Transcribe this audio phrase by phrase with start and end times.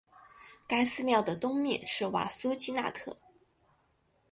[0.67, 3.15] 该寺庙的东面是瓦苏基纳特。